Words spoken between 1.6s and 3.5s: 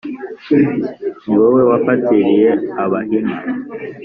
wafatiriye Abahima?"